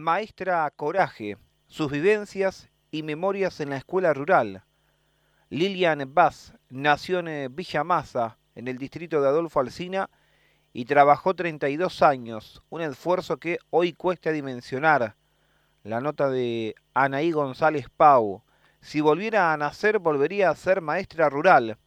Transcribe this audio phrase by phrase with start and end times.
[0.00, 4.64] Maestra Coraje, sus vivencias y memorias en la escuela rural.
[5.50, 10.08] Lilian Bass nació en eh, Villa Masa, en el distrito de Adolfo Alsina,
[10.72, 15.16] y trabajó 32 años, un esfuerzo que hoy cuesta dimensionar.
[15.82, 18.42] La nota de Anaí González Pau.
[18.80, 21.78] Si volviera a nacer, volvería a ser maestra rural.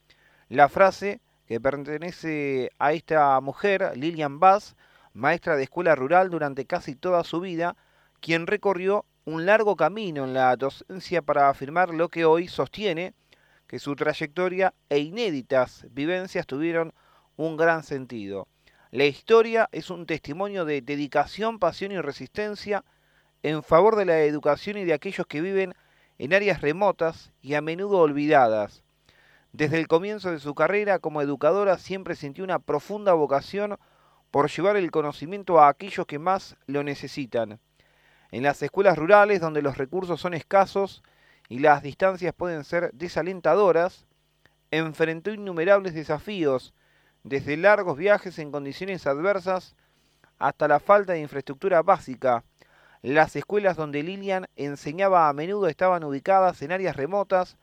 [0.49, 4.75] La frase que pertenece a esta mujer, Lilian Bass,
[5.13, 7.75] maestra de escuela rural durante casi toda su vida,
[8.23, 13.13] quien recorrió un largo camino en la docencia para afirmar lo que hoy sostiene,
[13.67, 16.93] que su trayectoria e inéditas vivencias tuvieron
[17.35, 18.47] un gran sentido.
[18.91, 22.85] La historia es un testimonio de dedicación, pasión y resistencia
[23.41, 25.73] en favor de la educación y de aquellos que viven
[26.17, 28.83] en áreas remotas y a menudo olvidadas.
[29.51, 33.77] Desde el comienzo de su carrera como educadora siempre sintió una profunda vocación
[34.31, 37.59] por llevar el conocimiento a aquellos que más lo necesitan.
[38.33, 41.03] En las escuelas rurales, donde los recursos son escasos
[41.49, 44.07] y las distancias pueden ser desalentadoras,
[44.71, 46.73] enfrentó innumerables desafíos,
[47.21, 49.75] desde largos viajes en condiciones adversas
[50.39, 52.43] hasta la falta de infraestructura básica.
[53.03, 57.57] Las escuelas donde Lilian enseñaba a menudo estaban ubicadas en áreas remotas,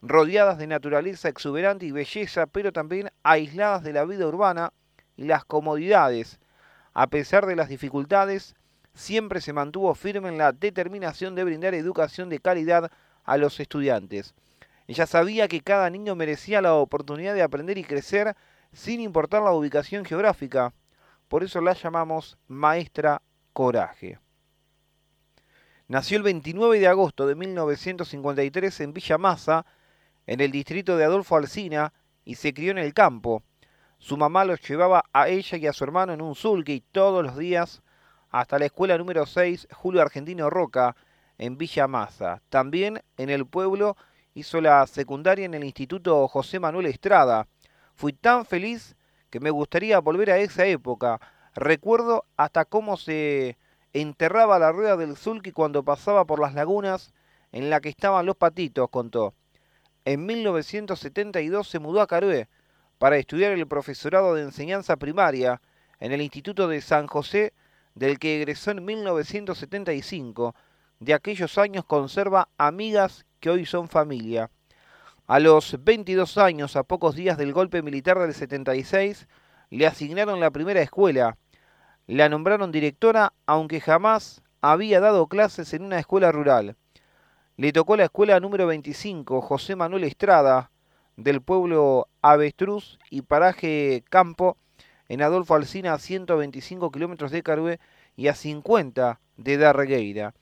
[0.00, 4.72] rodeadas de naturaleza exuberante y belleza, pero también aisladas de la vida urbana
[5.18, 6.40] y las comodidades.
[6.94, 8.56] A pesar de las dificultades,
[8.94, 12.90] siempre se mantuvo firme en la determinación de brindar educación de calidad
[13.24, 14.34] a los estudiantes.
[14.86, 18.36] Ella sabía que cada niño merecía la oportunidad de aprender y crecer
[18.72, 20.72] sin importar la ubicación geográfica.
[21.28, 23.22] Por eso la llamamos Maestra
[23.52, 24.18] Coraje.
[25.88, 29.66] Nació el 29 de agosto de 1953 en Villa Masa,
[30.26, 31.92] en el distrito de Adolfo Alsina,
[32.24, 33.42] y se crió en el campo.
[33.98, 37.36] Su mamá los llevaba a ella y a su hermano en un sulky todos los
[37.36, 37.82] días
[38.34, 40.96] hasta la escuela número 6 Julio Argentino Roca
[41.38, 42.42] en Villa Masa.
[42.48, 43.96] También en el pueblo
[44.34, 47.46] hizo la secundaria en el Instituto José Manuel Estrada.
[47.94, 48.96] Fui tan feliz
[49.30, 51.20] que me gustaría volver a esa época.
[51.54, 53.56] Recuerdo hasta cómo se
[53.92, 57.14] enterraba la rueda del sulky cuando pasaba por las lagunas
[57.52, 59.34] en la que estaban los patitos, contó.
[60.04, 62.48] En 1972 se mudó a Carué
[62.98, 65.62] para estudiar el profesorado de enseñanza primaria
[66.00, 67.52] en el Instituto de San José
[67.94, 70.54] del que egresó en 1975.
[71.00, 74.50] De aquellos años conserva amigas que hoy son familia.
[75.26, 79.26] A los 22 años, a pocos días del golpe militar del 76,
[79.70, 81.38] le asignaron la primera escuela.
[82.06, 86.76] La nombraron directora, aunque jamás había dado clases en una escuela rural.
[87.56, 90.70] Le tocó la escuela número 25, José Manuel Estrada,
[91.16, 94.56] del pueblo Avestruz y Paraje Campo,
[95.08, 97.80] en Adolfo Alsina a 125 kilómetros de Carué
[98.16, 100.34] y a 50 de Darregueira.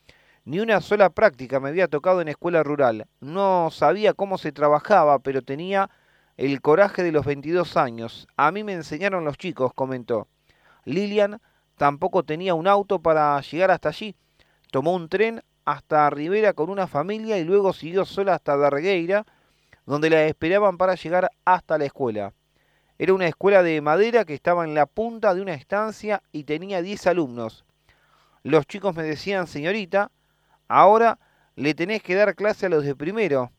[0.45, 3.07] Ni una sola práctica me había tocado en escuela rural.
[3.21, 5.89] No sabía cómo se trabajaba, pero tenía
[6.37, 8.27] el coraje de los 22 años.
[8.37, 10.27] A mí me enseñaron los chicos, comentó.
[10.85, 11.41] Lilian
[11.77, 14.17] tampoco tenía un auto para llegar hasta allí.
[14.71, 19.25] Tomó un tren hasta Rivera con una familia y luego siguió sola hasta Darregueira,
[19.87, 22.33] donde la esperaban para llegar hasta la escuela.
[23.03, 26.83] Era una escuela de madera que estaba en la punta de una estancia y tenía
[26.83, 27.65] 10 alumnos.
[28.45, 30.13] Los chicos me decían, señorita,
[30.69, 31.19] ahora
[31.57, 33.51] le tenés que dar clase a los de primero.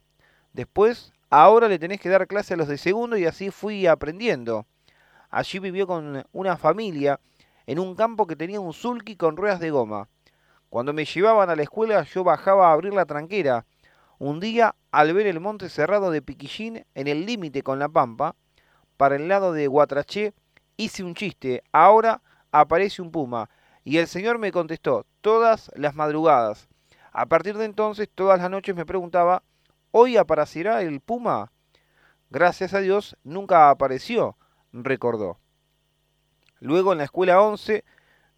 [0.54, 4.66] Después, ahora le tenés que dar clase a los de segundo y así fui aprendiendo.
[5.30, 7.20] Allí vivió con una familia
[7.68, 10.08] en un campo que tenía un sulky con ruedas de goma.
[10.70, 13.66] Cuando me llevaban a la escuela yo bajaba a abrir la tranquera.
[14.20, 18.38] Un día, al ver el monte cerrado de Piquillín en el límite con la pampa,
[19.04, 20.34] para el lado de Guatraché,
[20.78, 22.22] hice un chiste, ahora
[22.54, 23.50] aparece un puma.
[23.84, 26.70] Y el señor me contestó, todas las madrugadas.
[27.12, 29.44] A partir de entonces, todas las noches me preguntaba,
[29.92, 31.52] ¿hoy aparecerá el puma?
[32.30, 34.38] Gracias a Dios, nunca apareció,
[34.72, 35.38] recordó.
[36.62, 37.84] Luego en la escuela 11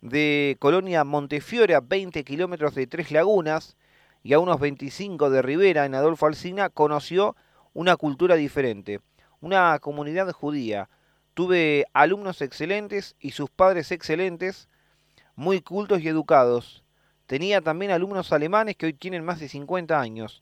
[0.01, 3.77] de Colonia Montefiore, a 20 kilómetros de Tres Lagunas
[4.23, 7.35] y a unos 25 de Rivera, en Adolfo Alsina, conoció
[7.73, 8.99] una cultura diferente
[9.45, 10.89] una comunidad judía.
[11.35, 14.69] Tuve alumnos excelentes y sus padres excelentes,
[15.35, 16.83] muy cultos y educados.
[17.27, 20.41] Tenía también alumnos alemanes que hoy tienen más de 50 años.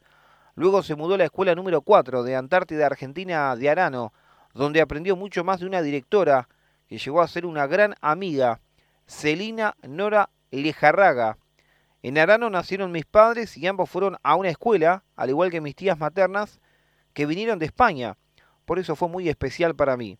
[0.55, 4.13] Luego se mudó a la escuela número 4 de Antártida Argentina de Arano,
[4.53, 6.47] donde aprendió mucho más de una directora
[6.88, 8.61] que llegó a ser una gran amiga,
[9.05, 11.38] Celina Nora Lejarraga.
[12.03, 15.75] En Arano nacieron mis padres y ambos fueron a una escuela, al igual que mis
[15.75, 16.61] tías maternas,
[17.13, 18.15] que vinieron de España
[18.65, 20.18] por eso fue muy especial para mí.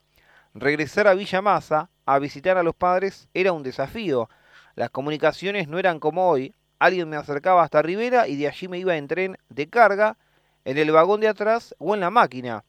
[0.54, 4.30] Regresar a Villa Masa a visitar a los padres era un desafío.
[4.76, 8.78] Las comunicaciones no eran como hoy, alguien me acercaba hasta Rivera y de allí me
[8.78, 10.18] iba en tren de carga,
[10.66, 12.64] en el vagón de atrás o en la máquina.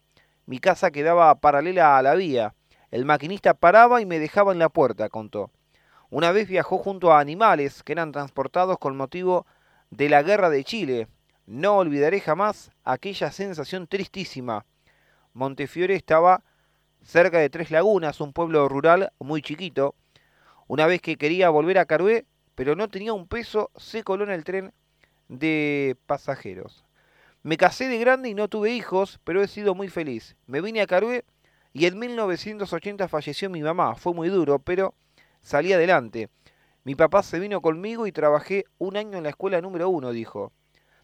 [0.46, 2.54] Mi casa quedaba paralela a la vía.
[2.90, 5.50] El maquinista paraba y me dejaba en la puerta, contó.
[6.10, 9.46] Una vez viajó junto a animales que eran transportados con motivo
[9.90, 11.08] de la guerra de Chile.
[11.46, 14.64] No olvidaré jamás aquella sensación tristísima.
[15.34, 16.44] Montefiore estaba
[17.02, 19.96] cerca de Tres Lagunas, un pueblo rural muy chiquito.
[20.68, 24.30] Una vez que quería volver a Carué, pero no tenía un peso, se coló en
[24.30, 24.72] el tren
[25.28, 26.84] de pasajeros.
[27.42, 30.36] Me casé de grande y no tuve hijos, pero he sido muy feliz.
[30.46, 31.24] Me vine a Carué
[31.72, 33.96] y en 1980 falleció mi mamá.
[33.96, 34.94] Fue muy duro, pero
[35.42, 36.30] salí adelante.
[36.84, 40.52] Mi papá se vino conmigo y trabajé un año en la escuela número uno, dijo.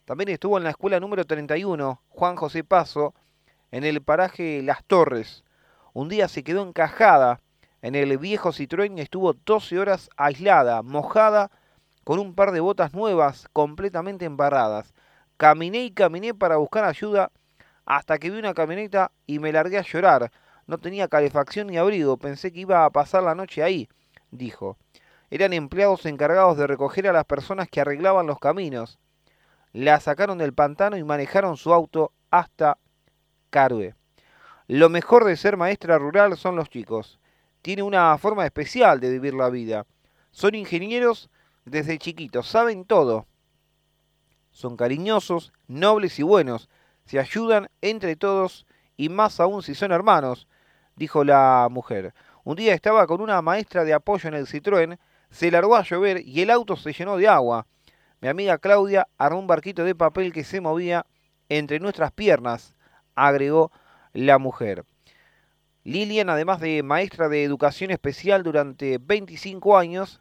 [0.04, 3.14] También estuvo en la escuela número 31, Juan José Paso,
[3.70, 5.44] en el paraje Las Torres.
[5.92, 7.40] Un día se quedó encajada
[7.82, 11.50] en el viejo Citroën y estuvo 12 horas aislada, mojada,
[12.04, 14.92] con un par de botas nuevas, completamente embarradas.
[15.36, 17.30] Caminé y caminé para buscar ayuda
[17.86, 20.30] hasta que vi una camioneta y me largué a llorar.
[20.66, 23.88] No tenía calefacción ni abrigo, pensé que iba a pasar la noche ahí,
[24.30, 24.76] dijo.
[25.30, 28.98] Eran empleados encargados de recoger a las personas que arreglaban los caminos.
[29.72, 32.78] La sacaron del pantano y manejaron su auto hasta
[33.50, 33.94] Carue.
[34.66, 37.18] Lo mejor de ser maestra rural son los chicos.
[37.60, 39.84] Tiene una forma especial de vivir la vida.
[40.30, 41.28] Son ingenieros
[41.64, 43.26] desde chiquitos, saben todo.
[44.52, 46.68] Son cariñosos, nobles y buenos.
[47.04, 48.66] Se ayudan entre todos
[48.96, 50.46] y más aún si son hermanos,
[50.96, 52.14] dijo la mujer.
[52.44, 54.98] Un día estaba con una maestra de apoyo en el Citroën,
[55.30, 57.66] se largó a llover y el auto se llenó de agua.
[58.20, 61.06] Mi amiga Claudia armó un barquito de papel que se movía
[61.48, 62.74] entre nuestras piernas,
[63.26, 63.70] agregó
[64.12, 64.84] la mujer.
[65.84, 70.20] Lilian, además de maestra de educación especial durante 25 años,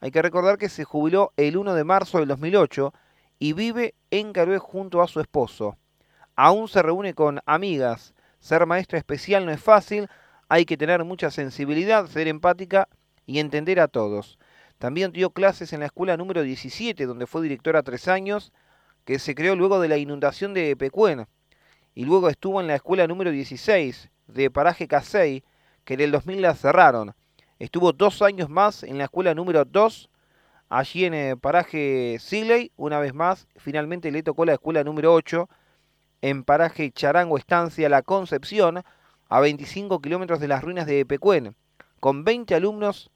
[0.00, 2.92] hay que recordar que se jubiló el 1 de marzo del 2008
[3.38, 5.76] y vive en Carué junto a su esposo.
[6.36, 8.14] Aún se reúne con amigas.
[8.38, 10.08] Ser maestra especial no es fácil,
[10.48, 12.88] hay que tener mucha sensibilidad, ser empática
[13.26, 14.38] y entender a todos.
[14.78, 18.52] También dio clases en la escuela número 17, donde fue directora tres años,
[19.04, 21.26] que se creó luego de la inundación de Pecuén
[22.00, 25.44] y luego estuvo en la escuela número 16 de Paraje Casey,
[25.84, 27.14] que en el 2000 la cerraron.
[27.58, 30.08] Estuvo dos años más en la escuela número 2,
[30.70, 33.48] allí en el Paraje Siley, una vez más.
[33.56, 35.46] Finalmente le tocó la escuela número 8,
[36.22, 38.82] en Paraje Charango Estancia La Concepción,
[39.28, 41.54] a 25 kilómetros de las ruinas de Pecuén,
[42.00, 43.10] con 20 alumnos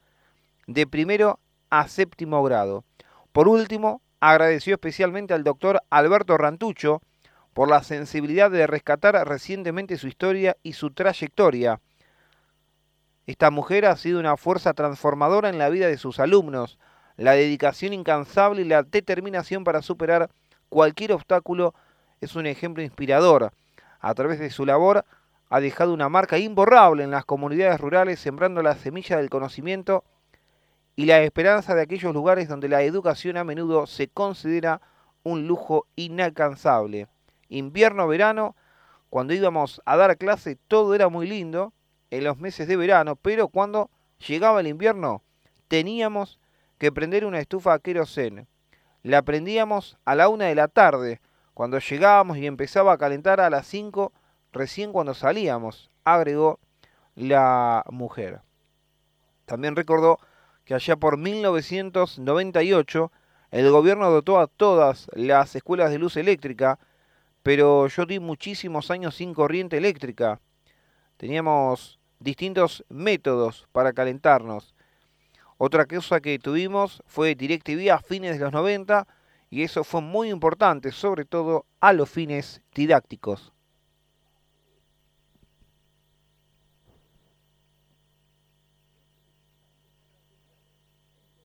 [0.66, 1.40] de primero
[1.70, 2.84] a séptimo grado.
[3.32, 7.00] Por último, agradeció especialmente al doctor Alberto Rantucho,
[7.54, 11.80] por la sensibilidad de rescatar recientemente su historia y su trayectoria.
[13.26, 16.78] Esta mujer ha sido una fuerza transformadora en la vida de sus alumnos.
[17.16, 20.28] La dedicación incansable y la determinación para superar
[20.68, 21.74] cualquier obstáculo
[22.20, 23.52] es un ejemplo inspirador.
[24.00, 25.04] A través de su labor
[25.48, 30.04] ha dejado una marca imborrable en las comunidades rurales, sembrando la semilla del conocimiento
[30.96, 34.80] y la esperanza de aquellos lugares donde la educación a menudo se considera
[35.22, 37.08] un lujo inalcanzable
[37.48, 38.56] invierno, verano,
[39.10, 41.72] cuando íbamos a dar clase todo era muy lindo
[42.10, 43.90] en los meses de verano, pero cuando
[44.26, 45.22] llegaba el invierno
[45.68, 46.40] teníamos
[46.78, 48.46] que prender una estufa a queroseno.
[49.02, 51.20] La prendíamos a la una de la tarde,
[51.52, 54.12] cuando llegábamos y empezaba a calentar a las cinco,
[54.52, 56.58] recién cuando salíamos, agregó
[57.14, 58.40] la mujer.
[59.44, 60.18] También recordó
[60.64, 63.12] que allá por 1998
[63.50, 66.78] el gobierno dotó a todas las escuelas de luz eléctrica
[67.44, 70.40] pero yo di muchísimos años sin corriente eléctrica.
[71.18, 74.74] Teníamos distintos métodos para calentarnos.
[75.58, 79.06] Otra cosa que tuvimos fue DirecTV a fines de los 90
[79.50, 83.52] y eso fue muy importante, sobre todo a los fines didácticos.